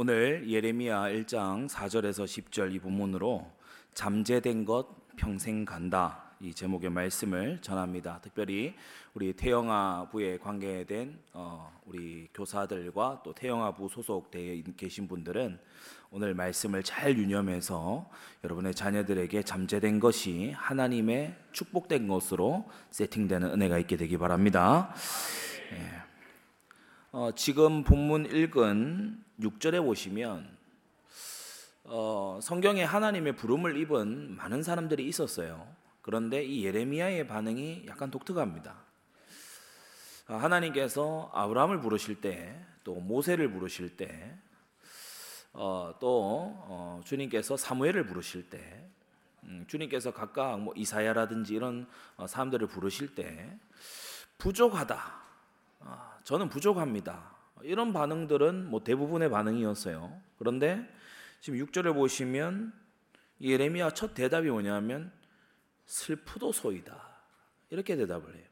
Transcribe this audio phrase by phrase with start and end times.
[0.00, 3.50] 오늘 예레미야 1장 4절에서 10절 이 부문으로
[3.94, 4.86] 잠재된 것
[5.16, 8.20] 평생 간다 이 제목의 말씀을 전합니다.
[8.22, 8.76] 특별히
[9.12, 15.58] 우리 태영아 부에 관계된 어, 우리 교사들과 또 태영아 부 소속되어 계신 분들은
[16.12, 18.08] 오늘 말씀을 잘 유념해서
[18.44, 24.94] 여러분의 자녀들에게 잠재된 것이 하나님의 축복된 것으로 세팅되는 은혜가 있게 되기 바랍니다.
[25.72, 26.07] 예.
[27.10, 30.46] 어, 지금 본문 읽은 6절에 보시면
[31.84, 35.66] 어, 성경에 하나님의 부름을 입은 많은 사람들이 있었어요.
[36.02, 38.76] 그런데 이 예레미야의 반응이 약간 독특합니다.
[40.26, 44.34] 아, 하나님께서 아브라함을 부르실 때, 또 모세를 부르실 때,
[45.54, 48.86] 어, 또 어, 주님께서 사무엘을 부르실 때,
[49.44, 53.58] 음, 주님께서 각각 뭐 이사야라든지 이런 어, 사람들을 부르실 때
[54.36, 55.27] 부족하다.
[55.80, 57.36] 아, 저는 부족합니다.
[57.62, 60.20] 이런 반응들은 뭐 대부분의 반응이었어요.
[60.38, 60.88] 그런데
[61.40, 62.72] 지금 6절을 보시면
[63.40, 65.12] 예레미야 첫 대답이 뭐냐면
[65.86, 67.08] 슬프도소이다.
[67.70, 68.44] 이렇게 대답을 해요.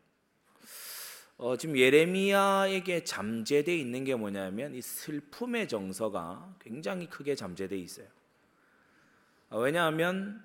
[1.39, 8.07] 어, 지금 예레미야에게 잠재되어 있는 게 뭐냐면 이 슬픔의 정서가 굉장히 크게 잠재되어 있어요.
[9.51, 10.43] 어, 왜냐하면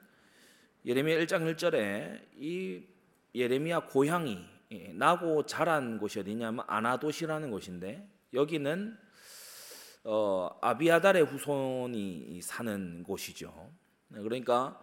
[0.85, 2.83] 예레미야 1장 1절에 이
[3.33, 4.60] 예레미야 고향이 예,
[4.93, 8.97] 나고 자란 곳이 어디냐면 아나도시라는 곳인데 여기는
[10.03, 13.71] 어, 아비아달의 후손이 사는 곳이죠.
[14.09, 14.79] 그러니까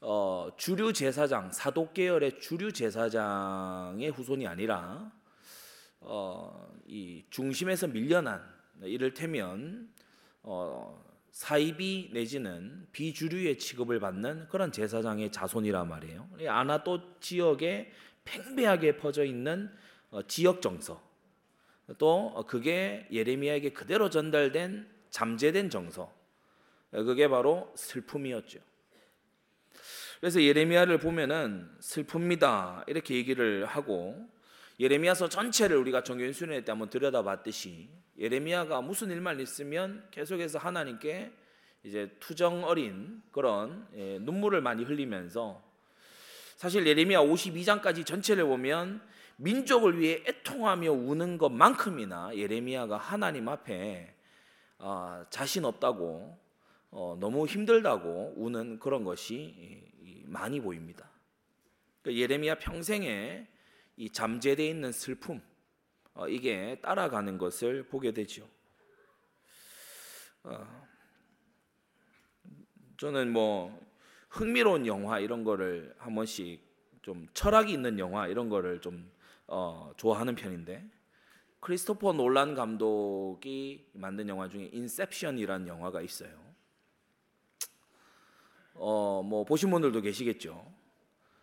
[0.00, 5.10] 어, 주류 제사장 사독 계열의 주류 제사장의 후손이 아니라
[6.00, 8.40] 어, 이 중심에서 밀려난
[8.82, 9.92] 이를테면
[10.42, 16.28] 어, 사이비 내지는 비주류의 취급을 받는 그런 제사장의 자손이란 말이에요.
[16.48, 17.92] 아나또 지역에
[18.28, 19.70] 팽배하게 퍼져 있는
[20.10, 21.02] 어, 지역 정서
[21.96, 26.12] 또 그게 예레미야에게 그대로 전달된 잠재된 정서
[26.90, 28.60] 그게 바로 슬픔이었죠.
[30.20, 32.88] 그래서 예레미야를 보면은 슬픕니다.
[32.88, 34.28] 이렇게 얘기를 하고
[34.80, 37.88] 예레미야서 전체를 우리가 정교인 수련회 때 한번 들여다봤듯이
[38.18, 41.32] 예레미야가 무슨 일만 있으면 계속해서 하나님께
[41.84, 45.62] 이제 투정 어린 그런 예, 눈물을 많이 흘리면서
[46.58, 49.00] 사실 예레미야 52장까지 전체를 보면
[49.36, 54.12] 민족을 위해 애통하며 우는 것만큼이나 예레미야가 하나님 앞에
[54.78, 56.36] 어, 자신 없다고
[56.90, 59.84] 어, 너무 힘들다고 우는 그런 것이
[60.24, 61.08] 많이 보입니다.
[62.02, 63.46] 그러니까 예레미야 평생에
[63.96, 65.40] 이 잠재되어 있는 슬픔
[66.14, 68.48] 어, 이게 따라가는 것을 보게 되죠.
[70.42, 70.66] 어,
[72.96, 73.87] 저는 뭐
[74.28, 76.60] 흥미로운 영화 이런 거를 한 번씩
[77.02, 79.10] 좀 철학이 있는 영화 이런 거를 좀
[79.46, 80.84] 어, 좋아하는 편인데
[81.60, 86.30] 크리스토퍼 놀란 감독이 만든 영화 중에 인셉션이라는 영화가 있어요.
[88.74, 90.72] 어, 뭐 보신 분들도 계시겠죠.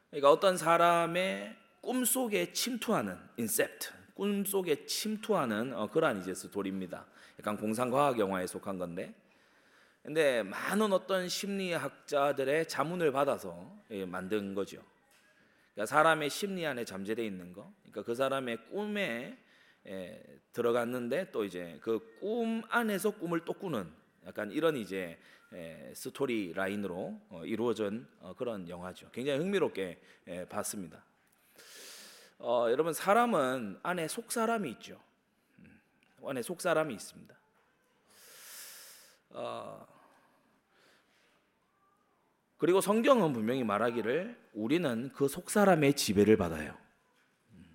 [0.09, 7.05] 그러니까 어떤 사람의 꿈 속에 침투하는 incept, 꿈 속에 침투하는 어, 그러한 이제 스토리입니다.
[7.39, 9.13] 약간 공상과학 영화에 속한 건데,
[10.05, 14.83] 근데 많은 어떤 심리학자들의 자문을 받아서 예, 만든 거죠.
[15.73, 19.35] 그러니까 사람의 심리 안에 잠재되어 있는 거, 그러니까 그 사람의 꿈에
[19.87, 20.23] 예,
[20.53, 23.91] 들어갔는데 또 이제 그 꿈 안에서 꿈을 또 꾸는
[24.27, 25.17] 약간 이런 이제
[25.93, 29.09] 스토리 라인으로 어, 이루어진 어, 그런 영화죠.
[29.11, 29.99] 굉장히 흥미롭게
[30.49, 31.03] 봤습니다.
[32.37, 35.01] 어, 여러분 사람은 안에 속 사람이 있죠.
[35.59, 35.79] 음,
[36.23, 37.35] 안에 속 사람이 있습니다.
[39.31, 39.94] 어,
[42.57, 46.75] 그리고 성경은 분명히 말하기를 우리는 그 속 사람의 지배를 받아요.
[47.51, 47.65] 음,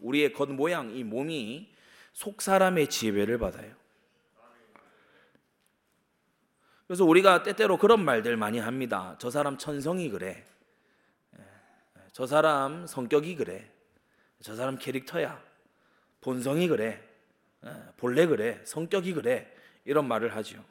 [0.00, 1.72] 우리의 겉 모양 이 몸이
[2.12, 3.74] 속 사람의 지배를 받아요.
[6.86, 9.16] 그래서 우리가 때때로 그런 말들 많이 합니다.
[9.20, 10.44] 저 사람 천성이 그래.
[11.38, 11.42] 예,
[12.12, 13.70] 저 사람 성격이 그래.
[14.42, 15.40] 저 사람 캐릭터야.
[16.20, 17.00] 본성이 그래.
[17.64, 18.60] 예, 본래 그래.
[18.64, 19.54] 성격이 그래.
[19.84, 20.62] 이런 말을 하죠.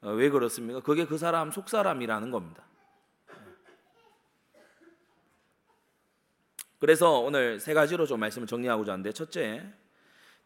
[0.00, 0.80] 어, 왜 그렇습니까?
[0.80, 2.64] 그게 그 사람 속 사람이라는 겁니다.
[4.54, 4.60] 예.
[6.78, 9.72] 그래서 오늘 세 가지로 좀 말씀을 정리하고자 하는데 첫째,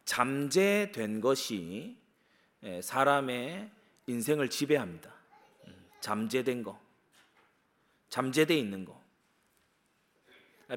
[0.05, 1.97] 잠재된 것이
[2.81, 3.69] 사람의
[4.07, 5.13] 인생을 지배합니다.
[5.67, 6.79] 음, 잠재된 거,
[8.09, 9.01] 잠재돼 있는 거.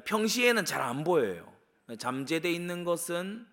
[0.05, 1.51] 평시에는 잘 안 보여요.
[1.97, 3.47] 잠재돼 있는 것은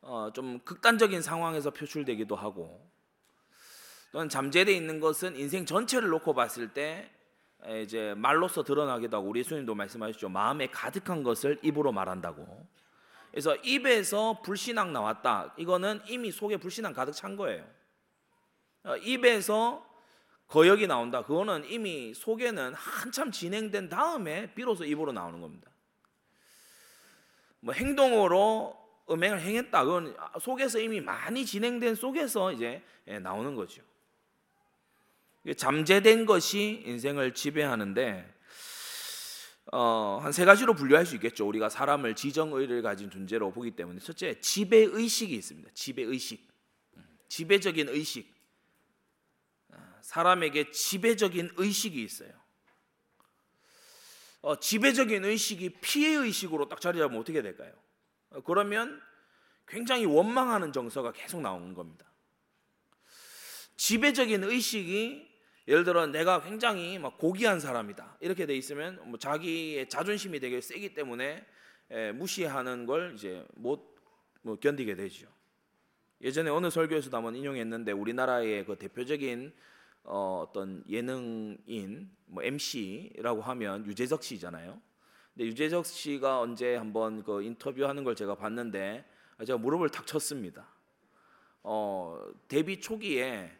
[0.00, 2.89] 어, 좀 극단적인 상황에서 표출되기도 하고,
[4.12, 7.10] 또는 잠재돼 있는 것은 인생 전체를 놓고 봤을 때
[7.82, 10.28] 이제 말로서 드러나기도 하고 우리 예수님도 말씀하셨죠.
[10.28, 12.66] 마음에 가득한 것을 입으로 말한다고.
[13.30, 15.54] 그래서 입에서 불신앙 나왔다.
[15.56, 17.64] 이거는 이미 속에 불신앙 가득 찬 거예요.
[18.82, 19.86] 어, 입에서
[20.48, 21.22] 거역이 나온다.
[21.22, 25.70] 그거는 이미 속에는 한참 진행된 다음에 비로소 입으로 나오는 겁니다.
[27.60, 28.76] 뭐 행동으로
[29.08, 29.84] 음행을 행했다.
[29.84, 33.82] 그건 속에서 이미 많이 진행된 속에서 이제 예, 나오는 거죠.
[35.56, 38.40] 잠재된 것이 인생을 지배하는데
[39.72, 41.46] 어, 한 세 가지로 분류할 수 있겠죠.
[41.46, 45.70] 우리가 사람을 지정의를 가진 존재로 보기 때문에 첫째 지배 의식이 있습니다.
[45.74, 46.48] 지배 의식,
[46.96, 48.40] 음, 지배적인 의식.
[50.02, 52.32] 사람에게 지배적인 의식이 있어요.
[54.42, 57.72] 어, 지배적인 의식이 피해 의식으로 딱 자리 잡으면 어떻게 될까요?
[58.30, 59.00] 어, 그러면
[59.68, 62.10] 굉장히 원망하는 정서가 계속 나오는 겁니다.
[63.76, 65.29] 지배적인 의식이
[65.68, 70.94] 예를 들어 내가 굉장히 막 고귀한 사람이다 이렇게 돼 있으면 뭐 자기의 자존심이 되게 세기
[70.94, 71.44] 때문에
[71.90, 73.90] 에, 무시하는 걸 이제 못
[74.42, 75.28] 뭐 견디게 되죠.
[76.22, 79.52] 예전에 어느 설교에서도 한번 인용했는데 우리나라의 그 대표적인
[80.04, 84.80] 어, 어떤 예능인 뭐 MC라고 하면 유재석 씨잖아요.
[85.34, 89.04] 근데 유재석 씨가 언제 한번 그 인터뷰하는 걸 제가 봤는데
[89.46, 90.68] 제가 무릎을 탁 쳤습니다.
[91.62, 92.18] 어,
[92.48, 93.50] 데뷔 초기에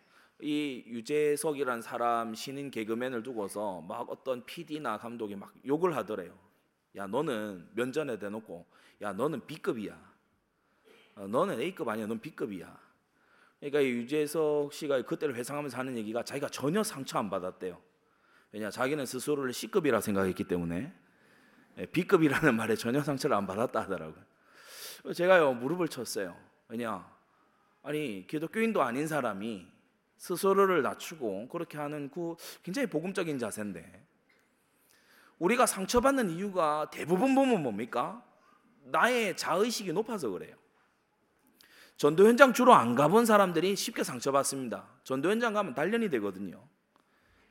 [0.43, 6.37] 이 유재석이란 사람 신인 개그맨을 두고서 막 어떤 PD나 감독이 막 욕을 하더래요.
[6.97, 8.67] 야 너는 면전에 대놓고
[9.03, 10.11] 야 너는 B급이야.
[11.17, 12.07] 어, 너는 A급 아니야.
[12.07, 12.79] 넌 B급이야.
[13.59, 17.81] 그러니까 유재석 씨가 그때를 회상하면서 하는 얘기가 자기가 전혀 상처 안 받았대요.
[18.53, 20.93] 왜냐 자기는 스스로를 C급이라 생각했기 때문에
[21.79, 24.25] 예, B급이라는 말에 전혀 상처를 안 받았다 하더라고요.
[25.15, 26.37] 제가요 무릎을 쳤어요.
[26.69, 27.07] 왜냐
[27.83, 29.67] 아니 기독교인도 아닌 사람이
[30.21, 34.07] 스스로를 낮추고 그렇게 하는 그 굉장히 복음적인 자세인데
[35.39, 38.23] 우리가 상처받는 이유가 대부분 보면 뭡니까?
[38.85, 40.55] 나의 자의식이 높아서 그래요.
[41.97, 44.87] 전도 현장 주로 안 가본 사람들이 쉽게 상처받습니다.
[45.05, 46.63] 전도 현장 가면 단련이 되거든요.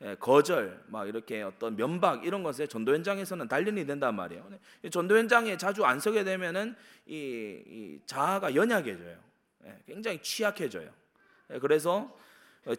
[0.02, 4.48] 예, 거절, 막 이렇게 어떤 면박 이런 것에 전도 현장에서는 단련이 된단 말이에요.
[4.92, 6.76] 전도 현장에 자주 안 서게 되면은
[7.08, 9.18] 이, 이 자아가 연약해져요.
[9.66, 10.92] 예, 굉장히 취약해져요.
[11.52, 12.16] 예, 그래서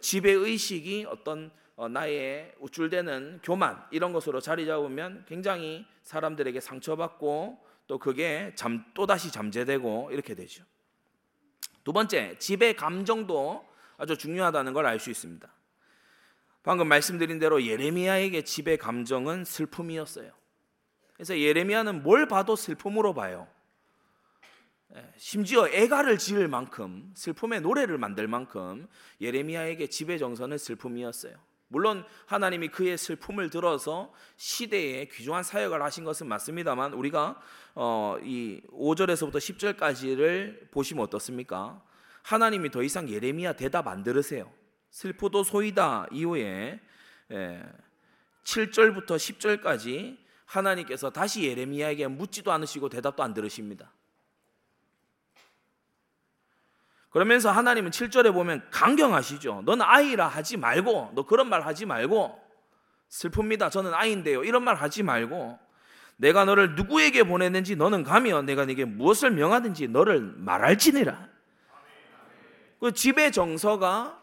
[0.01, 7.57] 지배 의식이 어떤 어, 나의 우쭐대는 교만 이런 것으로 자리 잡으면 굉장히 사람들에게 상처받고
[7.87, 10.63] 또 그게 잠, 또다시 잠재되고 이렇게 되죠.
[11.83, 13.67] 두 번째, 지배 감정도
[13.97, 15.51] 아주 중요하다는 걸 알 수 있습니다.
[16.63, 20.31] 방금 말씀드린 대로 예레미야에게 지배 감정은 슬픔이었어요.
[21.15, 23.47] 그래서 예레미야는 뭘 봐도 슬픔으로 봐요.
[24.95, 28.87] 예, 심지어 애가를 지을 만큼 슬픔의 노래를 만들 만큼
[29.21, 31.35] 예레미야에게 지배 정서는 슬픔이었어요.
[31.69, 37.41] 물론 하나님이 그의 슬픔을 들어서 시대에 귀중한 사역을 하신 것은 맞습니다만 우리가
[37.75, 41.81] 어, 이 5절에서부터 10절까지를 보시면 어떻습니까?
[42.23, 44.51] 하나님이 더 이상 예레미야 대답 안 들으세요.
[44.89, 46.81] 슬프도 소이다 이후에
[47.31, 47.63] 예,
[48.43, 53.93] 7절부터 10절까지 하나님께서 다시 예레미야에게 묻지도 않으시고 대답도 안 들으십니다.
[57.11, 59.63] 그러면서 하나님은 7절에 보면 강경하시죠.
[59.65, 62.41] 넌 아이라 하지 말고, 너 그런 말 하지 말고,
[63.09, 63.69] 슬픕니다.
[63.69, 64.43] 저는 아이인데요.
[64.43, 65.59] 이런 말 하지 말고,
[66.15, 71.29] 내가 너를 누구에게 보냈는지 너는 가며 내가 네게 무엇을 명하든지 너를 말할지니라.
[72.79, 74.21] 그 집의 정서가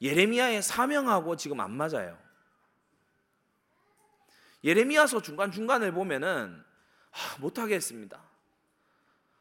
[0.00, 2.18] 예레미야의 사명하고 지금 안 맞아요.
[4.64, 6.62] 예레미야서 중간 중간을 보면은
[7.12, 8.20] 아, 못하겠습니다.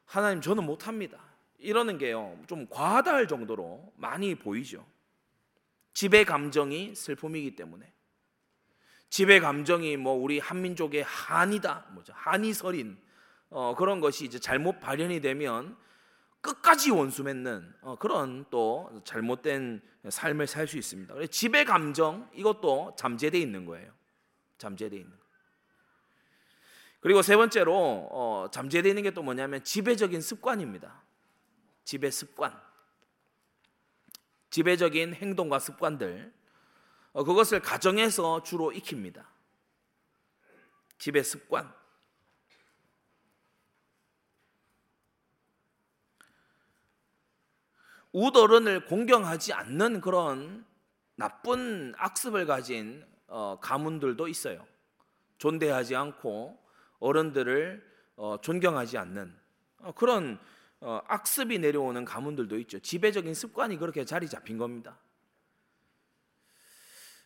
[0.06, 1.18] 하나님 저는 못합니다.
[1.64, 4.86] 이러는 게요 좀 과하다 할 정도로 많이 보이죠.
[5.94, 7.92] 지배 감정이 슬픔이기 때문에
[9.10, 12.98] 지배 감정이 뭐 우리 한민족의 한이다 뭐죠 한이설인
[13.50, 15.78] 어, 그런 것이 이제 잘못 발현이 되면
[16.42, 21.14] 끝까지 원수 맺는 어, 그런 또 잘못된 삶을 살 수 있습니다.
[21.28, 23.92] 지배 감정 이것도 잠재돼 있는 거예요.
[24.58, 25.14] 잠재돼 있는.
[27.00, 31.03] 그리고 세 번째로 어, 잠재되어 있는 게 또 뭐냐면 지배적인 습관입니다.
[31.84, 32.60] 지배 습관,
[34.50, 36.34] 지배적인 행동과 습관들,
[37.14, 39.30] 어, 그것을 가정에서 주로 익힙니다.
[40.98, 41.74] 지배 습관.
[48.14, 50.66] 우어른을 공경하지 않는 그런
[51.16, 54.66] 나쁜 악습을 가진 어, 가문들도 있어요.
[55.40, 56.58] 존대하지 않고
[57.00, 59.36] 어른들을 어, 존경하지 않는
[59.96, 60.44] 그런 어,
[61.08, 62.80] 악습이 내려오는 가문들도 있죠.
[62.80, 64.98] 지배적인 습관이 그렇게 자리 잡힌 겁니다.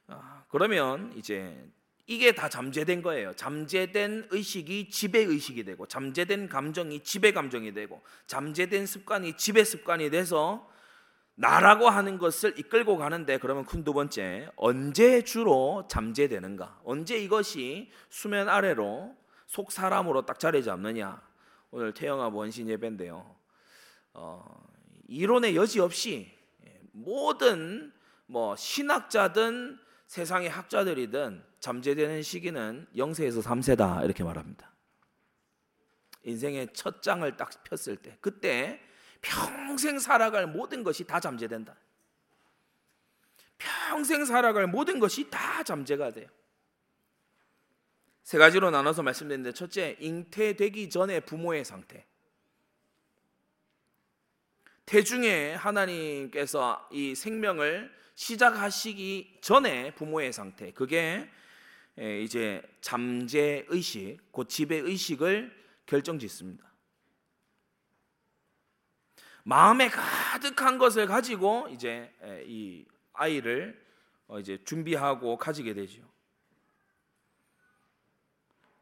[0.07, 1.69] 아, 그러면 이제
[2.05, 3.33] 이게 다 잠재된 거예요.
[3.35, 10.69] 잠재된 의식이 지배 의식이 되고, 잠재된 감정이 지배 감정이 되고, 잠재된 습관이 지배 습관이 돼서
[11.39, 16.81] 나라고 하는 것을 이끌고 가는데 그러면 큰 두 번째 언제 주로 잠재되는가?
[16.83, 21.21] 언제 이것이 수면 아래로 속 사람으로 딱 자리 잡느냐?
[21.69, 23.36] 오늘 태영아 원신 예배인데요.
[24.19, 24.67] 어,
[25.07, 26.35] 이론의 여지 없이
[26.91, 27.93] 모든
[28.25, 34.73] 뭐 신학자든 세상의 학자들이든 잠재되는 시기는 0세에서 3세다 이렇게 말합니다.
[36.23, 38.81] 인생의 첫 장을 딱 폈을 때 그때
[39.21, 41.75] 평생 살아갈 모든 것이 다 잠재된다.
[43.57, 46.27] 평생 살아갈 모든 것이 다 잠재가 돼요.
[48.23, 52.05] 세 가지로 나눠서 말씀드렸는데 첫째, 잉태되기 전에 부모의 상태.
[54.87, 60.71] 태중에 하나님께서 이 생명을 시작하시기 전에 부모의 상태.
[60.71, 61.29] 그게
[62.23, 65.53] 이제 잠재 의식, 곧 지배 의식을
[65.85, 66.65] 결정짓습니다.
[69.43, 72.13] 마음에 가득한 것을 가지고 이제
[72.45, 73.85] 이 아이를
[74.27, 76.01] 어, 이제 준비하고 가지게 되죠.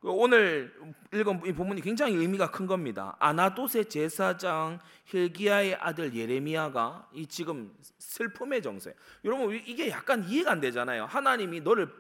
[0.06, 0.72] 그 오늘
[1.12, 3.16] 읽은 이 본문이 굉장히 의미가 큰 겁니다.
[3.18, 8.94] 아나도세 제사장 힐기야의 아들 예레미야가 이 지금 슬픔의 정세.
[9.24, 11.06] 여러분 이게 약간 이해가 안 되잖아요.
[11.06, 11.92] 하나님이 너를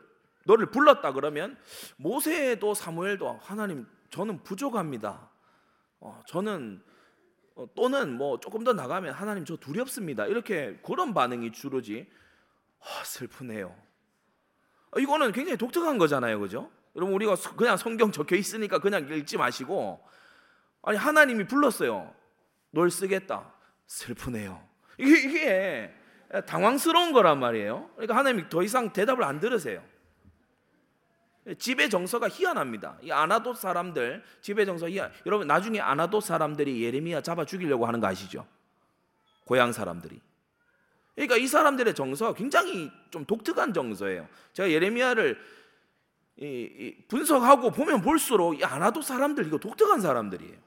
[0.43, 1.57] 너를 불렀다 그러면
[1.95, 5.27] 모세도 사무엘도 하나님 저는 부족합니다.
[5.99, 6.83] 어, 저는
[7.55, 10.27] 어, 또는 뭐 조금 더 나가면 하나님 저 두렵습니다.
[10.27, 12.07] 이렇게 그런 반응이 주로지.
[12.81, 13.75] 아, 슬프네요.
[14.91, 16.69] 아, 이거는 굉장히 독특한 거잖아요, 그죠?
[16.95, 20.01] 여러분 우리가 그냥 성경 적혀 있으니까 그냥 읽지 마시고
[20.81, 22.13] 아니 하나님이 불렀어요.
[22.71, 23.53] 널 쓰겠다.
[23.87, 24.61] 슬프네요.
[24.97, 25.93] 이게, 이게
[26.45, 27.89] 당황스러운 거란 말이에요.
[27.95, 29.83] 그러니까 하나님이 더 이상 대답을 안 들으세요.
[31.59, 32.97] 집의 정서가 희한합니다.
[33.01, 35.11] 이 아나도 사람들 집의 정서 희한.
[35.25, 38.47] 여러분 나중에 아나도 사람들이 예레미야 잡아 죽이려고 하는 거 아시죠?
[39.45, 40.19] 고향 사람들이.
[41.13, 44.27] 그러니까 이 사람들의 정서가 굉장히 좀 독특한 정서예요.
[44.53, 45.39] 제가 예레미야를
[47.07, 50.65] 분석하고 보면 볼수록 이 아나도 사람들 이거 독특한 사람들이에요.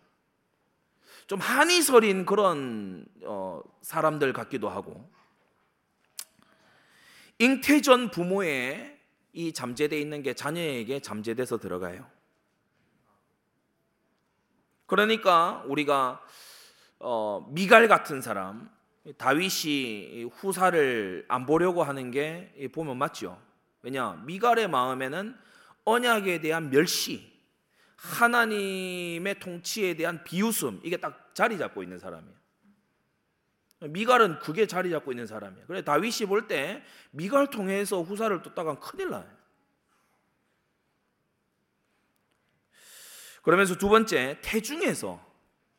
[1.27, 5.11] 좀 한이 서린 그런 어, 사람들 같기도 하고
[7.39, 8.99] 잉태전 부모의
[9.35, 12.07] 이 잠재돼 있는 게 자녀에게 잠재돼서 들어가요.
[14.87, 16.25] 그러니까 우리가
[16.99, 18.71] 어, 미갈 같은 사람
[19.19, 23.39] 다윗이 후사를 안 보려고 하는 게 보면 맞죠.
[23.83, 25.37] 왜냐 미갈의 마음에는
[25.89, 27.33] 언약에 대한 멸시,
[27.97, 32.39] 하나님의 통치에 대한 비웃음 이게 딱 자리 잡고 있는 사람이에요.
[33.81, 35.67] 미갈은 그게 자리 잡고 있는 사람이에요.
[35.67, 39.29] 그래 다윗이 볼 때 미갈 통해서 후사를 쫓다가 큰일 나요.
[43.43, 45.25] 그러면서 두 번째 태중에서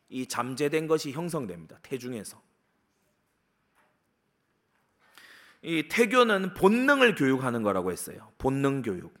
[0.08, 1.78] 이 잠재된 것이 형성됩니다.
[1.82, 2.42] 태중에서
[5.62, 8.32] 이 태교는 본능을 교육하는 거라고 했어요.
[8.38, 9.14] 본능 교육,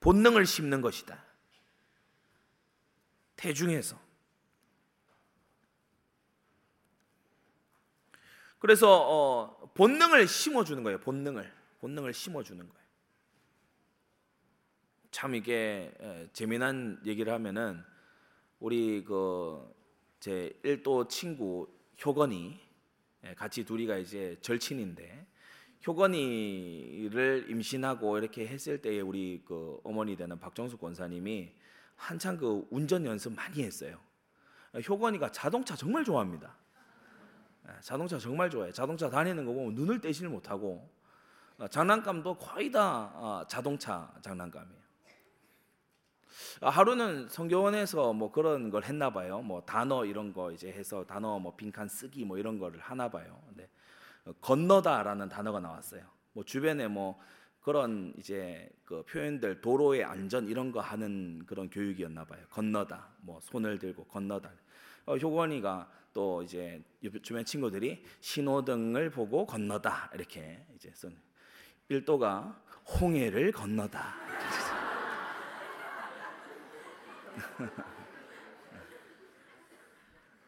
[0.00, 1.22] 본능을 심는 것이다.
[3.36, 3.98] 태중에서
[8.58, 11.00] 그래서 어, 본능을 심어주는 거예요.
[11.00, 12.80] 본능을 본능을 심어주는 거예요.
[15.10, 17.82] 참 이게 에, 재미난 얘기를 하면은
[18.58, 21.68] 우리 그제 1도 친구
[22.04, 22.60] 효건이
[23.24, 25.26] 에, 같이 둘이가 이제 절친인데
[25.86, 31.52] 효건이를 임신하고 이렇게 했을 때에 우리 그 어머니 되는 박정숙 권사님이
[31.96, 33.98] 한창 그 운전 연습 많이 했어요.
[34.88, 36.54] 효건이가 자동차 정말 좋아합니다.
[37.68, 38.72] 예, 자동차 정말 좋아해.
[38.72, 40.88] 자동차 다니는 거 보면 눈을 떼지를 못하고
[41.58, 44.80] 어, 장난감도 거의 다 어, 자동차 장난감이에요.
[46.62, 49.40] 아, 하루는 성교원에서 뭐 그런 걸 했나 봐요.
[49.40, 53.42] 뭐 단어 이런 거 이제 해서 단어 뭐 빈칸 쓰기 뭐 이런 거를 하나 봐요.
[53.46, 53.68] 근데 어,
[54.40, 56.02] 건너다라는 단어가 나왔어요.
[56.32, 57.18] 뭐 주변에 뭐
[57.60, 62.40] 그런 이제 그 표현들 도로의 안전 이런 거 하는 그런 교육이었나 봐요.
[62.50, 64.50] 건너다, 뭐 손을 들고 건너다.
[65.06, 66.82] 어, 효건이가 또 이제
[67.22, 71.16] 주변 친구들이 신호등을 보고 건너다 이렇게 이제 쓴
[71.88, 72.62] 일도가
[73.00, 74.14] 홍해를 건너다.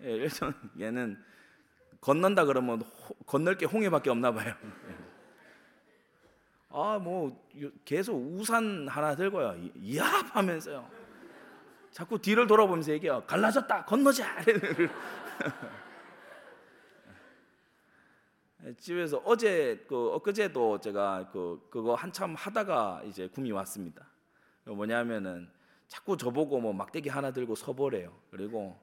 [0.02, 0.28] 예,
[0.80, 1.22] 얘는
[2.02, 4.54] 건넌다 그러면 호, 건널 게 홍해밖에 없나 봐요.
[6.68, 7.40] 아, 뭐
[7.84, 9.54] 계속 우산 하나 들고요.
[9.76, 10.88] 이야 하면서요.
[11.92, 13.22] 자꾸 뒤를 돌아보면서 얘기해요.
[13.26, 13.84] 갈라졌다.
[13.84, 14.26] 건너자.
[18.78, 24.06] 집에서 어제 그 엊그제도 제가 그 그거 한참 하다가 이제 꿈이 왔습니다.
[24.64, 25.48] 뭐냐면은
[25.88, 28.12] 자꾸 저보고 뭐 막대기 하나 들고 서보래요.
[28.30, 28.78] 그리고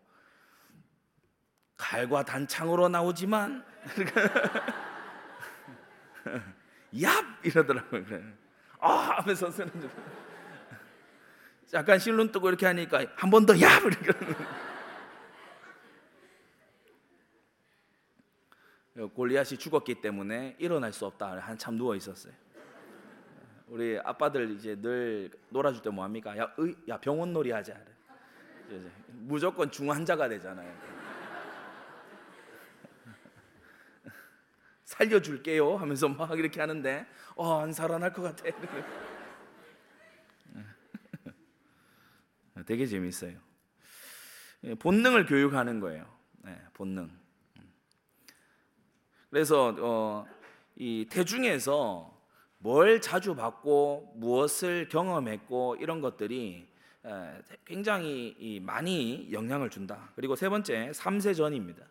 [1.79, 3.63] 칼과 단창으로 나오지만
[6.93, 8.03] 얍 이러더라고요.
[8.05, 8.21] 그래.
[8.79, 8.89] 아
[9.21, 9.69] 하면서 줄.
[11.74, 14.36] 약간 실눈 뜨고 이렇게 하니까 한 번 더 얍 이렇게.
[19.13, 21.38] 골리앗이 죽었기 때문에 일어날 수 없다.
[21.39, 22.33] 한참 누워 있었어요.
[23.67, 26.38] 우리 아빠들 이제 늘 놀아줄 때 뭐 합니까?
[26.38, 27.74] 야, 의, 야 병원 놀이 하자.
[29.12, 30.99] 무조건 중환자가 되잖아요.
[34.89, 38.43] 살려줄게요 하면서 막 이렇게 하는데 어, 안 살아날 것 같아.
[42.65, 43.38] 되게 재밌어요.
[44.63, 46.12] 예, 본능을 교육하는 거예요.
[46.43, 47.12] 네, 본능.
[49.29, 50.25] 그래서 어,
[50.75, 52.19] 이 태중에서
[52.58, 56.67] 뭘 자주 받고 무엇을 경험했고 이런 것들이
[57.63, 60.10] 굉장히 많이 영향을 준다.
[60.15, 61.86] 그리고 세 번째 3세 전입니다.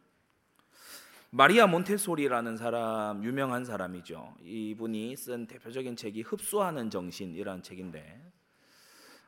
[1.30, 4.34] 마리아 몬테소리라는 사람 유명한 사람이죠.
[4.42, 8.32] 이분이 쓴 대표적인 책이 흡수하는 정신이라는 책인데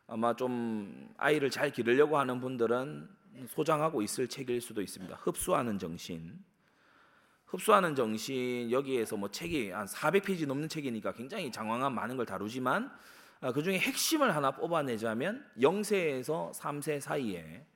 [0.07, 3.07] 아마 좀 아이를 잘 기르려고 하는 분들은
[3.49, 5.15] 소장하고 있을 책일 수도 있습니다.
[5.15, 6.43] 흡수하는 정신.
[7.45, 12.91] 흡수하는 정신 여기에서 뭐 책이 한 400페이지 넘는 책이니까 굉장히 장황한 많은 걸 다루지만
[13.43, 17.67] 아, 그 중에 핵심을 하나 뽑아내자면 0세에서 3세 사이에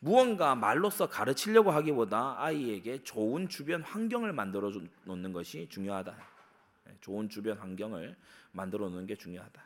[0.00, 4.70] 무언가 말로써 가르치려고 하기보다 아이에게 좋은 주변 환경을 만들어
[5.04, 6.16] 놓는 것이 중요하다.
[6.84, 8.16] 네, 좋은 주변 환경을
[8.52, 9.62] 만들어 놓는 게 중요하다.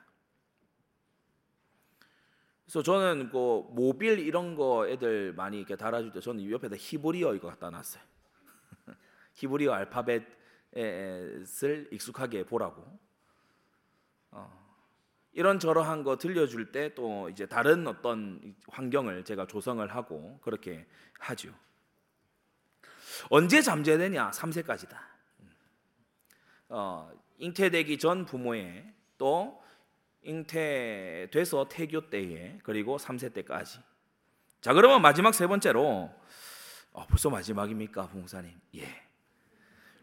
[2.65, 7.49] 그래서 저는 그 모빌 이런 거 애들 많이 이렇게 달아줄 때 저는 옆에다 히브리어 이거
[7.49, 8.03] 갖다 놨어요.
[9.35, 10.29] 히브리어 알파벳을
[11.91, 12.99] 익숙하게 보라고.
[14.31, 14.62] 어.
[15.33, 20.87] 이런 저러한 거 들려줄 때 또 이제 다른 어떤 환경을 제가 조성을 하고 그렇게
[21.19, 21.53] 하죠.
[23.31, 24.31] 언제 잠재되냐?
[24.31, 24.97] 3세까지다.
[26.69, 29.63] 어, 잉태되기 전 부모의 또
[30.23, 33.79] 잉태돼서 태교 때에 그리고 3세 때까지.
[34.61, 36.11] 자 그러면 마지막 세 번째로
[36.93, 38.53] 어, 벌써 마지막입니까, 부목사님?
[38.77, 39.03] 예.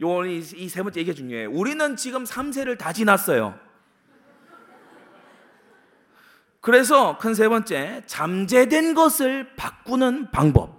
[0.02, 1.52] 요이 세 번째 얘기 중요해요.
[1.52, 3.60] 우리는 지금 3세를 다 지났어요.
[6.62, 10.78] 그래서 큰 세 번째, 잠재된 것을 바꾸는 방법.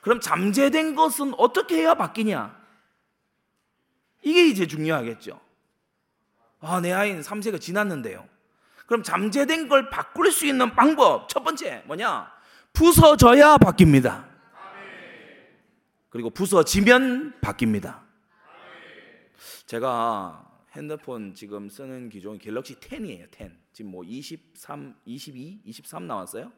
[0.00, 2.60] 그럼 잠재된 것은 어떻게 해야 바뀌냐?
[4.22, 5.40] 이게 이제 중요하겠죠.
[6.60, 8.28] 아, 내 아이는 3세가 지났는데요.
[8.86, 11.28] 그럼 잠재된 걸 바꿀 수 있는 방법.
[11.28, 12.30] 첫 번째, 뭐냐?
[12.72, 14.24] 부서져야 바뀝니다.
[16.10, 18.00] 그리고 부서지면 바뀝니다.
[19.66, 23.28] 제가 핸드폰 지금 쓰는 기종이 갤럭시 10이에요.
[23.36, 23.52] 10.
[23.72, 26.50] 지금 뭐 23, 22, 23 나왔어요.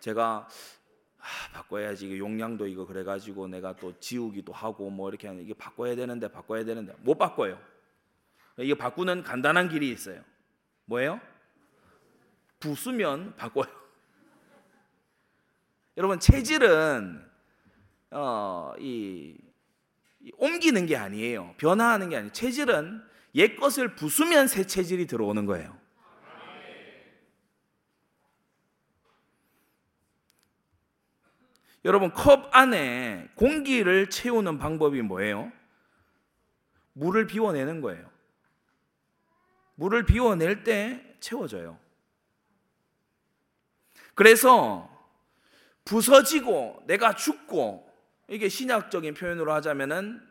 [0.00, 0.46] 제가
[1.18, 6.28] 아, 바꿔야지 용량도 이거 그래가지고 내가 또 지우기도 하고 뭐 이렇게 하는 이게 바꿔야 되는데
[6.28, 7.58] 바꿔야 되는데 못 바꿔요.
[8.58, 10.22] 이게 바꾸는 간단한 길이 있어요.
[10.84, 11.18] 뭐예요?
[12.60, 13.64] 부수면 바꿔요.
[15.96, 17.24] 여러분 체질은
[18.10, 19.34] 어, 이,
[20.20, 21.54] 이 옮기는 게 아니에요.
[21.56, 22.32] 변화하는 게 아니에요.
[22.32, 25.76] 체질은 옛 것을 부수면 새 체질이 들어오는 거예요.
[31.84, 35.52] 여러분 컵 안에 공기를 채우는 방법이 뭐예요?
[36.94, 38.10] 물을 비워내는 거예요.
[39.74, 41.78] 물을 비워낼 때 채워져요.
[44.14, 44.88] 그래서
[45.84, 47.92] 부서지고 내가 죽고
[48.28, 50.22] 이게 신약적인 표현으로 하자면은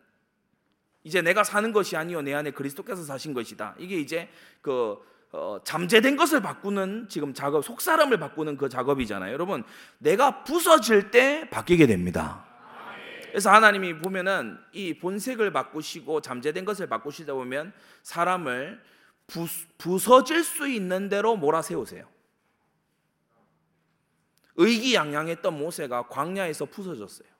[1.03, 3.75] 이제 내가 사는 것이 아니요 내 안에 그리스도께서 사신 것이다.
[3.77, 4.29] 이게 이제
[4.61, 4.97] 그
[5.31, 9.33] 어, 잠재된 것을 바꾸는 지금 작업, 속 사람을 바꾸는 그 작업이잖아요.
[9.33, 9.63] 여러분,
[9.97, 12.45] 내가 부서질 때 바뀌게 됩니다.
[13.31, 18.79] 그래서 하나님이 보면은 이 본색을 바꾸시고 잠재된 것을 바꾸시다 보면 사람을
[19.25, 19.47] 부,
[19.79, 22.07] 부서질 수 있는 대로 몰아세우세요.
[24.55, 27.32] 의기양양했던 모세가 광야에서 부서졌어요.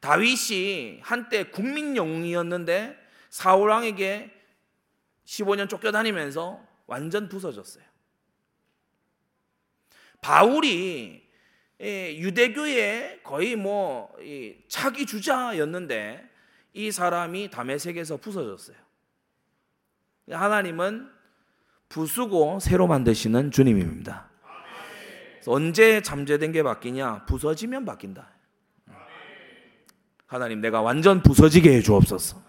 [0.00, 2.96] 다윗이 한때 국민 영웅이었는데
[3.30, 4.30] 사울 왕에게
[5.24, 7.84] 15년 쫓겨다니면서 완전 부서졌어요.
[10.22, 11.26] 바울이
[11.80, 14.14] 예, 유대교의 거의 뭐
[14.68, 16.30] 차기 주자였는데
[16.72, 18.76] 이 사람이 담에색에서 부서졌어요.
[20.30, 21.10] 하나님은
[21.88, 24.30] 부수고 새로 만드시는 주님입니다.
[25.46, 27.26] 언제 잠재된 게 바뀌냐?
[27.26, 28.35] 부서지면 바뀐다.
[30.26, 32.42] 하나님 내가 완전 부서지게 해 주옵소서.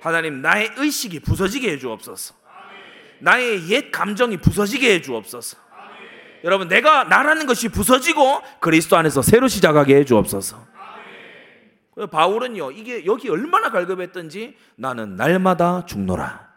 [0.00, 2.34] 하나님 나의 의식이 부서지게 해 주옵소서.
[3.20, 5.58] 나의 옛 감정이 부서지게 해 주옵소서.
[6.44, 10.66] 여러분 내가 나라는 것이 부서지고 그리스도 안에서 새로 시작하게 해 주옵소서.
[12.10, 16.48] 바울은요 이게 여기 얼마나 갈급했던지 나는 날마다 죽노라.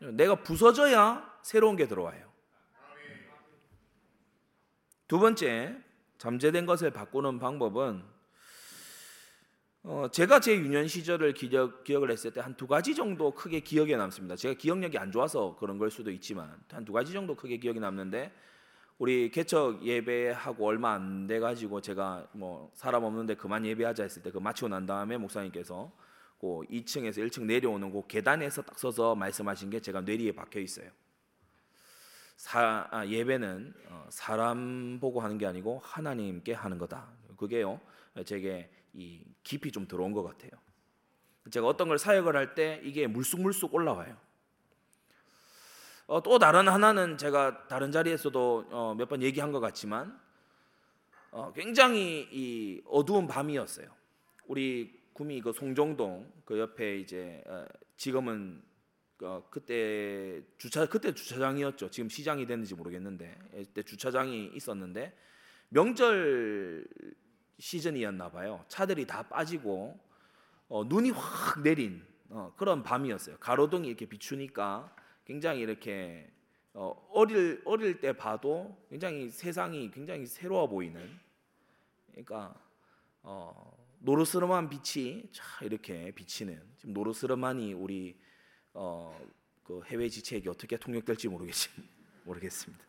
[0.00, 2.30] 내가 부서져야 새로운 게 들어와요.
[5.08, 5.76] 두 번째
[6.20, 8.02] 잠재된 것을 바꾸는 방법은
[9.82, 13.96] 어, 제가 제 유년 시절을 기억, 기억을 했을 때 한 두 가지 정도 크게 기억에
[13.96, 14.36] 남습니다.
[14.36, 18.30] 제가 기억력이 안 좋아서 그런 걸 수도 있지만 한 두 가지 정도 크게 기억이 남는데
[18.98, 24.30] 우리 개척 예배하고 얼마 안 돼 가지고 제가 뭐 사람 없는데 그만 예배하자 했을 때
[24.30, 25.90] 그 마치고 난 다음에 목사님께서
[26.38, 30.90] 그 2층에서 1층 내려오는 그 계단에서 딱 서서 말씀하신 게 제가 뇌리에 박혀 있어요.
[32.40, 37.06] 사, 아, 예배는 어, 사람 보고 하는 게 아니고 하나님께 하는 거다.
[37.36, 37.78] 그게요.
[38.24, 40.50] 제게 이 깊이 좀 들어온 것 같아요.
[41.50, 44.16] 제가 어떤 걸 사역을 할 때 이게 물쑥물쑥 올라와요.
[46.06, 50.18] 어, 또 다른 하나는 제가 다른 자리에서도 어, 몇번 얘기한 것 같지만
[51.32, 53.86] 어, 굉장히 이 어두운 밤이었어요.
[54.46, 57.66] 우리 구미 그 송정동 그 옆에 이제 어,
[57.98, 58.62] 지금은
[59.22, 61.90] 어, 그때 주차 그때 주차장이었죠.
[61.90, 65.16] 지금 시장이 됐는지 모르겠는데 그때 주차장이 있었는데
[65.68, 66.86] 명절
[67.58, 68.64] 시즌이었나 봐요.
[68.68, 69.98] 차들이 다 빠지고
[70.68, 73.36] 어, 눈이 확 내린 어, 그런 밤이었어요.
[73.38, 76.30] 가로등이 이렇게 비추니까 굉장히 이렇게
[76.72, 81.00] 어, 어릴 어릴 때 봐도 굉장히 세상이 굉장히 새로워 보이는
[82.10, 82.54] 그러니까
[83.22, 88.18] 어, 노르스름한 빛이 자 이렇게 비치는 지금 노르스름한이 우리
[88.74, 89.18] 어,
[89.64, 91.70] 그 해외 지체에게 어떻게 통역될지 모르겠지
[92.24, 92.84] 모르겠습니다.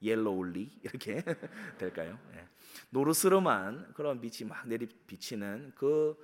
[0.00, 1.22] 옐로울리 이렇게
[1.78, 2.18] 될까요?
[2.32, 2.46] 네.
[2.90, 6.16] 노르스름한 그런 빛이 막 내리 비치는 그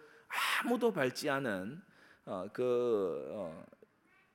[0.63, 1.81] 아무도 밟지 않은
[2.25, 3.65] 어, 그 어,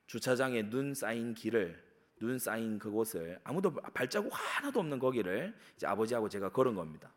[0.08, 1.84] 주차장에 눈 쌓인 길을
[2.20, 7.14] 눈 쌓인 그곳을 아무도 발자국 하나도 없는 거기를 이제 아버지하고 제가 걸은 겁니다.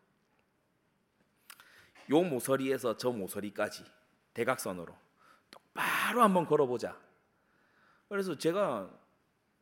[2.09, 3.83] 요 모서리에서 저 모서리까지
[4.33, 5.06] 대각선으로 똑
[5.77, 6.97] 바로 한번 걸어보자.
[8.09, 8.89] 그래서 제가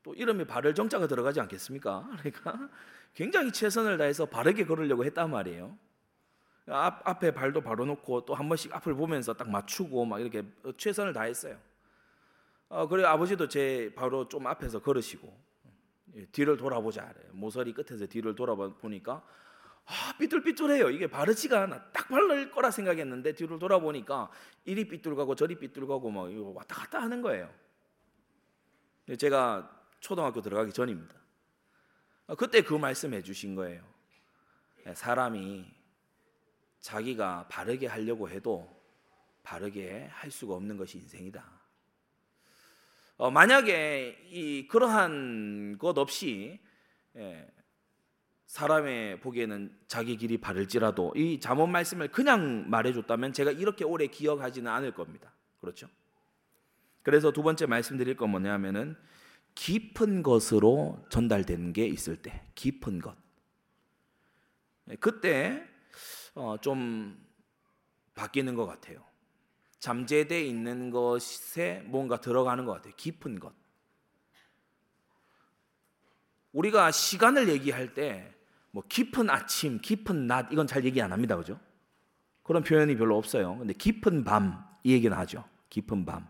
[0.02, 2.08] 또 이름에 발을 정자가 들어가지 않겠습니까?
[2.24, 2.70] 그러니까
[3.14, 5.78] 굉장히 최선을 다해서 바르게 걸으려고 했단 말이에요.
[6.68, 10.44] 앞, 앞에 발도 바로 놓고 또 한 번씩 앞을 보면서 딱 맞추고 막 이렇게
[10.78, 11.58] 최선을 다했어요.
[12.70, 15.38] 어, 그래 아버지도 제 바로 좀 앞에서 걸으시고
[16.16, 17.14] 예, 뒤를 돌아보자.
[17.32, 19.22] 모서리 끝에서 뒤를 돌아보니까
[19.86, 20.90] 아, 삐뚤삐뚤해요.
[20.90, 21.92] 이게 바르지가 않아.
[21.92, 24.32] 딱 바를 거라 생각했는데 뒤를 돌아보니까
[24.66, 27.54] 이리 삐뚤가고 저리 삐뚤가고 막 이거 왔다 갔다 하는 거예요.
[29.20, 31.16] 제가 초등학교 들어가기 전입니다.
[32.28, 33.84] 아, 그때 그 말씀해 주신 거예요.
[34.88, 35.66] 예, 사람이
[36.80, 38.70] 자기가 바르게 하려고 해도
[39.44, 41.44] 바르게 할 수가 없는 것이 인생이다.
[43.18, 46.60] 어, 만약에 이 그러한 것 없이
[47.16, 47.48] 예,
[48.48, 54.94] 사람의 보기에는 자기 길이 바를지라도 이 잠언 말씀을 그냥 말해줬다면 제가 이렇게 오래 기억하지는 않을
[54.94, 55.34] 겁니다.
[55.60, 55.88] 그렇죠?
[57.02, 58.96] 그래서 두 번째 말씀드릴 건 뭐냐면은
[59.56, 63.16] 깊은 것으로 전달되는 게 있을 때, 깊은 것.
[64.86, 65.66] 네, 그때
[66.36, 67.18] 어, 좀
[68.14, 69.04] 바뀌는 것 같아요.
[69.80, 72.94] 잠재돼 있는 것에 뭔가 들어가는 것 같아요.
[72.98, 73.54] 깊은 것.
[76.52, 78.35] 우리가 시간을 얘기할 때
[78.76, 81.38] 뭐 깊은 아침, 깊은 낮 이건 잘 얘기 안 합니다.
[81.38, 81.58] 그죠?
[82.44, 83.58] 그런 표현이 별로 없어요.
[83.58, 85.44] 근데 깊은 밤 이 얘기는 하죠.
[85.70, 86.28] 깊은 밤.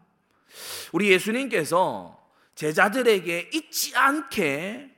[0.93, 4.95] 우리 예수님께서 제자들에게 잊지 않게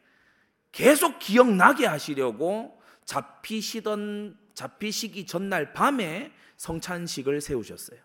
[0.71, 7.99] 계속 기억나게 하시려고 잡히시던 잡히시기 전날 밤에 성찬식을 세우셨어요.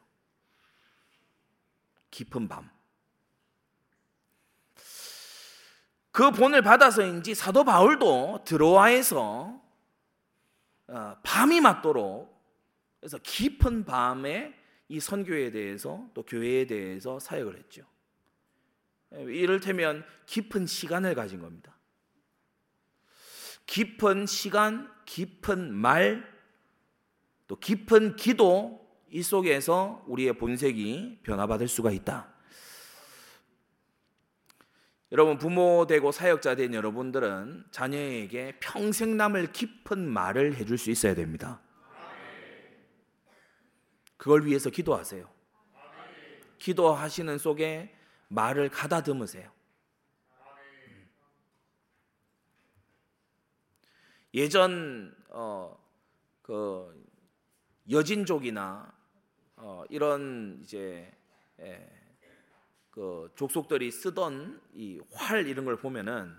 [2.11, 2.71] 깊은 밤.
[6.13, 9.61] 그 본을 받아서인지 사도 바울도 드로아에서
[10.89, 12.31] 어, 밤이 맞도록
[13.01, 14.55] 그래서 깊은 밤에
[14.89, 17.83] 이 선교에 대해서 또 교회에 대해서 사역을 했죠.
[19.11, 21.77] 이를테면 깊은 시간을 가진 겁니다.
[23.67, 26.31] 깊은 시간, 깊은 말,
[27.47, 32.32] 또 깊은 기도 이 속에서 우리의 본색이 변화받을 수가 있다.
[35.13, 41.61] 여러분 부모 되고 사역자 된 여러분들은 자녀에게 평생 남을 깊은 말을 해줄 수 있어야 됩니다.
[44.17, 45.29] 그걸 위해서 기도하세요.
[46.57, 47.95] 기도하시는 속에
[48.29, 49.53] 말을 가다듬으세요.
[54.33, 55.79] 예전 어,
[56.41, 57.05] 그
[57.91, 58.91] 여진족이나
[59.57, 61.13] 어, 이런 이제
[61.61, 62.02] 예,
[62.93, 66.31] 그 족속들이 쓰던 이 활 이런 걸 보면은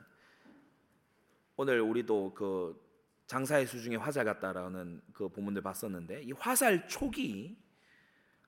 [1.56, 2.80] 오늘 우리도 그
[3.28, 7.58] 장사의 수중에 화살 같다라는 그 본문들 봤었는데 이 화살 촉이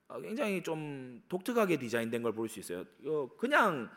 [0.08, 2.86] 어, 굉장히 좀 독특하게 디자인된 걸 볼 수 있어요.
[3.08, 3.90] 어, 그냥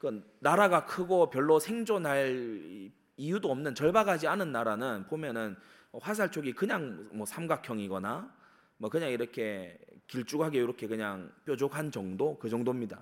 [0.00, 5.56] 그 나라가 크고 별로 생존할 이유도 없는 절박하지 않은 나라는 보면은
[6.00, 8.34] 화살 촉이 그냥 뭐 삼각형이거나
[8.78, 13.00] 뭐 그냥 이렇게 길쭉하게 이렇게 그냥 뾰족한 정도 그 정도입니다.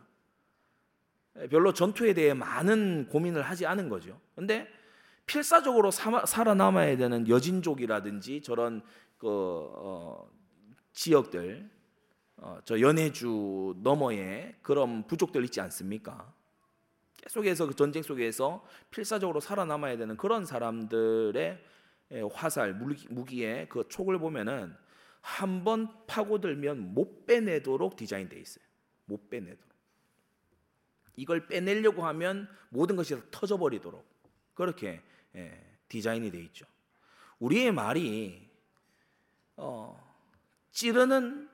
[1.40, 4.20] 예, 별로 전투에 대해 많은 고민을 하지 않은 거죠.
[4.34, 4.68] 근데
[5.26, 8.82] 필사적으로 살아남아야 되는 여진족이라든지 저런
[9.18, 10.28] 그 어,
[10.92, 11.70] 지역들
[12.36, 16.32] 어, 저 연해주 너머에 그런 부족들 있지 않습니까?
[17.18, 21.64] 계속해서 그 전쟁 속에서 필사적으로 살아남아야 되는 그런 사람들의
[22.32, 24.74] 화살 무기의 그 촉을 보면은
[25.22, 28.64] 한 번 파고들면 못 빼내도록 디자인되어 있어요.
[29.04, 29.71] 못 빼내도록.
[31.16, 34.04] 이걸 빼내려고 하면 모든 것이 터져 버리도록
[34.54, 35.00] 그렇게
[35.88, 36.66] 디자인이 되어 있죠.
[37.38, 38.50] 우리의 말이
[39.56, 40.00] 어,
[40.70, 41.48] 찌르는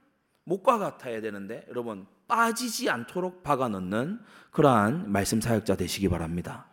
[0.44, 6.66] 목과 같아야 되는데 여러분 빠지지 않도록 박아 넣는 그러한 말씀 사역자 되시기 바랍니다.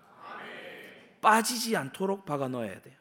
[1.22, 2.96] 빠지지 않도록 박아 넣어야 돼요.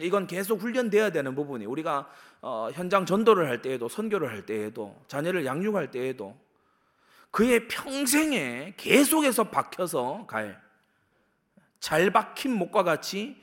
[0.00, 2.08] 이건 계속 훈련돼야 되는 부분이 우리가
[2.40, 6.36] 어, 현장 전도를 할 때에도 선교를 할 때에도 자녀를 양육할 때에도
[7.34, 10.64] 그의 평생에 계속해서 박혀서 갈
[11.84, 13.36] 잘 박힌 목과 같이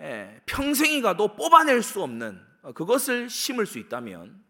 [0.00, 4.42] 예, 평생이 가도 뽑아낼 수 없는 어, 그것을 심을 수 있다면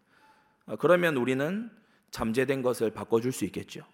[0.67, 1.69] 어, 그러면 우리는
[2.11, 3.85] 잠재된 것을 바꿔줄 수 있겠죠.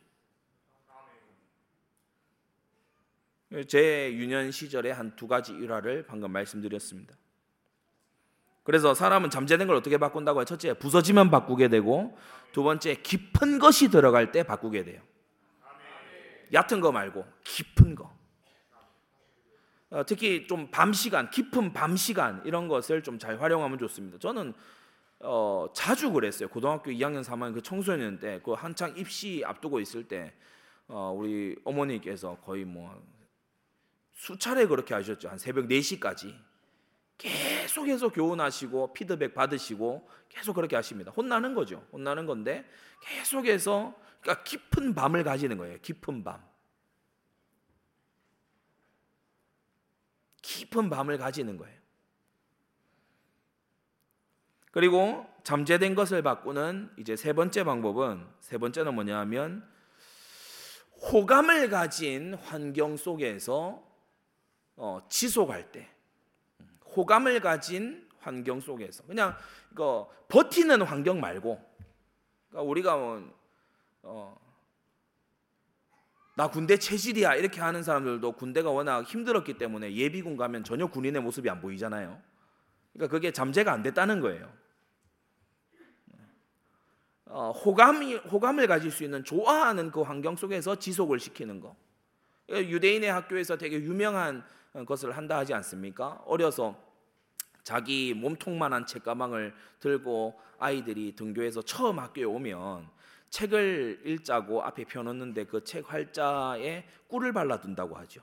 [3.68, 7.16] 제 유년 시절에 한두 가지 일화를 방금 말씀드렸습니다.
[8.64, 10.46] 그래서 사람은 잠재된 걸 어떻게 바꾼다고요?
[10.46, 12.18] 첫째, 부서지면 바꾸게 되고
[12.52, 15.02] 두 번째, 깊은 것이 들어갈 때 바꾸게 돼요.
[16.54, 18.12] 얕은 거 말고 깊은 거.
[19.90, 24.18] 어, 특히 좀 밤 시간, 깊은 밤 시간 이런 것을 좀 잘 활용하면 좋습니다.
[24.20, 24.54] 저는
[25.20, 26.50] 어, 자주 그랬어요.
[26.50, 30.34] 고등학교 2학년 3학년 그 청소년 때, 그 한창 입시 앞두고 있을 때,
[30.88, 33.00] 어, 우리 어머니께서 거의 뭐
[34.14, 35.30] 수차례 그렇게 하셨죠.
[35.30, 36.34] 한 새벽 4시까지
[37.22, 41.12] 계속해서 교훈하시고 피드백 받으시고 계속 그렇게 하십니다.
[41.12, 41.86] 혼나는 거죠.
[41.92, 42.68] 혼나는 건데
[43.02, 45.78] 계속해서 그러니까 깊은 밤을 가지는 거예요.
[45.82, 46.44] 깊은 밤.
[50.42, 51.80] 깊은 밤을 가지는 거예요.
[54.72, 59.70] 그리고 잠재된 것을 바꾸는 이제 세 번째 방법은 세 번째는 뭐냐면
[61.12, 63.84] 호감을 가진 환경 속에서
[64.76, 65.88] 어, 지속할 때
[66.96, 69.36] 호감을 가진 환경 속에서 그냥
[69.72, 71.60] 이거 버티는 환경 말고
[72.50, 73.34] 그러니까 우리가 뭐,
[74.04, 74.42] 어,
[76.36, 81.50] 나 군대 체질이야 이렇게 하는 사람들도 군대가 워낙 힘들었기 때문에 예비군 가면 전혀 군인의 모습이
[81.50, 82.22] 안 보이잖아요.
[82.94, 84.52] 그러니까 그게 잠재가 안 됐다는 거예요.
[87.26, 91.76] 어, 호감이 호감을 가질 수 있는 좋아하는 그 환경 속에서 지속을 시키는 거.
[92.50, 94.44] 유대인의 학교에서 되게 유명한
[94.86, 96.22] 것을 한다 하지 않습니까?
[96.26, 96.76] 어려서
[97.64, 102.90] 자기 몸통만한 책가방을 들고 아이들이 등교해서 처음 학교에 오면
[103.30, 108.22] 책을 읽자고 앞에 펴놓는데 그 책 활자에 꿀을 발라둔다고 하죠.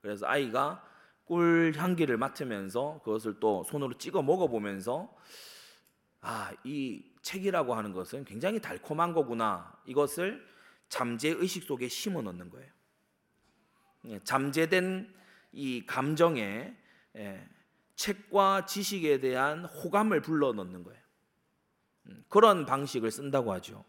[0.00, 0.84] 그래서 아이가
[1.24, 5.14] 꿀 향기를 맡으면서 그것을 또 손으로 찍어 먹어보면서
[6.22, 9.78] 아, 이 책이라고 하는 것은 굉장히 달콤한 거구나.
[9.86, 10.46] 이것을
[10.88, 12.70] 잠재 의식 속에 심어 넣는 거예요.
[14.06, 15.14] 예, 잠재된
[15.52, 16.74] 이 감정에
[17.16, 17.48] 예,
[17.96, 21.00] 책과 지식에 대한 호감을 불러 넣는 거예요.
[22.06, 23.84] 음, 그런 방식을 쓴다고 하죠.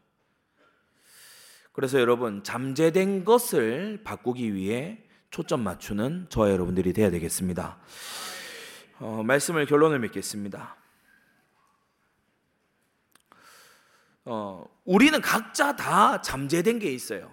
[1.72, 7.80] 그래서 여러분 잠재된 것을 바꾸기 위해 초점 맞추는 저와 여러분들이 되어야 되겠습니다.
[9.00, 10.76] 어, 말씀을 결론을 맺겠습니다.
[14.26, 17.32] 어, 우리는 각자 다 잠재된 게 있어요.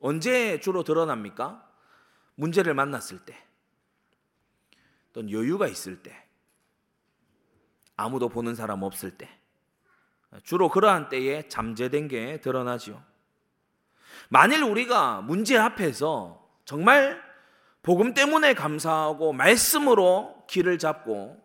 [0.00, 1.67] 언제 주로 드러납니까?
[2.38, 3.36] 문제를 만났을 때,
[5.12, 6.14] 또는 여유가 있을 때,
[7.96, 9.28] 아무도 보는 사람 없을 때,
[10.44, 13.02] 주로 그러한 때에 잠재된 게 드러나지요.
[14.28, 17.20] 만일 우리가 문제 앞에서 정말
[17.82, 21.42] 복음 때문에 감사하고 말씀으로 길을 잡고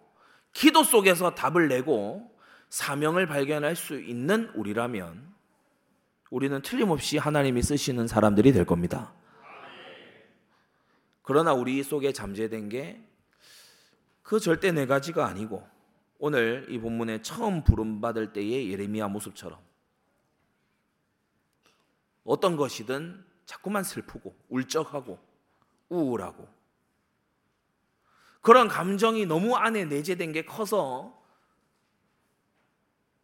[0.51, 2.29] 기도 속에서 답을 내고
[2.69, 5.33] 사명을 발견할 수 있는 우리라면
[6.29, 9.13] 우리는 틀림없이 하나님이 쓰시는 사람들이 될 겁니다.
[11.23, 13.13] 그러나 우리 속에 잠재된 게
[14.23, 15.67] 그 절대 네 가지가 아니고
[16.17, 19.59] 오늘 이 본문에 처음 부름받을 때의 예레미야 모습처럼
[22.23, 25.19] 어떤 것이든 자꾸만 슬프고 울적하고
[25.89, 26.47] 우울하고
[28.41, 31.21] 그런 감정이 너무 안에 내재된 게 커서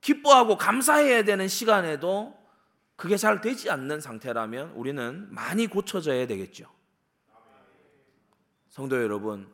[0.02, 2.38] 기뻐하고 감사해야 되는 시간에도
[2.98, 6.70] 그게 잘 되지 않는 상태라면 우리는 많이 고쳐져야 되겠죠.
[8.80, 9.46] 성도 여러분,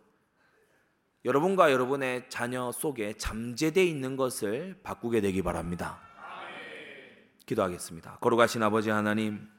[1.25, 5.99] 여러분과 여러분의 자녀 속에 잠재되어 있는 것을 바꾸게 되기 바랍니다.
[7.47, 8.19] 기도하겠습니다.
[8.21, 9.49] 거룩하신 아버지 하나님,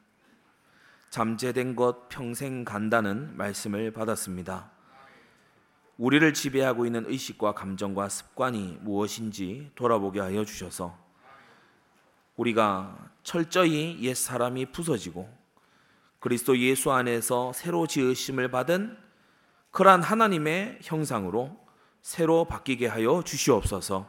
[1.09, 4.71] 잠재된 것 평생 간다는 말씀을 받았습니다.
[5.97, 10.97] 우리를 지배하고 있는 의식과 감정과 습관이 무엇인지 돌아보게 하여 주셔서
[12.37, 15.29] 우리가 철저히 옛 사람이 부서지고
[16.21, 19.06] 그리스도 예수 안에서 새로 지으심을 받은
[19.71, 21.57] 그러한 하나님의 형상으로
[22.01, 24.07] 새로 바뀌게 하여 주시옵소서.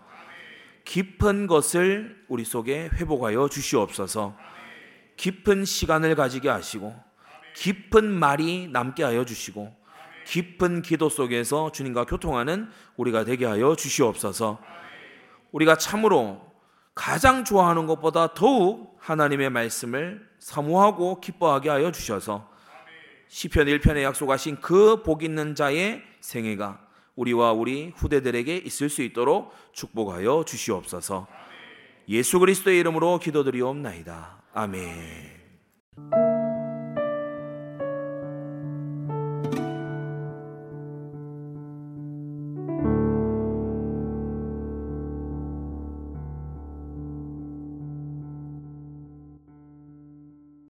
[0.85, 4.37] 깊은 것을 우리 속에 회복하여 주시옵소서.
[5.16, 6.94] 깊은 시간을 가지게 하시고
[7.57, 9.77] 깊은 말이 남게 하여 주시고
[10.27, 14.61] 깊은 기도 속에서 주님과 교통하는 우리가 되게 하여 주시옵소서.
[15.53, 16.40] 우리가 참으로
[16.94, 22.49] 가장 좋아하는 것보다 더욱 하나님의 말씀을 사모하고 기뻐하게 하여 주셔서
[23.29, 26.81] 시편 1편에 약속하신 그 복 있는 자의 생애가
[27.17, 31.27] 우리와 우리 후대들에게 있을 수 있도록 축복하여 주시옵소서.
[32.09, 34.43] 예수 그리스도의 이름으로 기도드리옵나이다.
[34.55, 35.38] 아멘.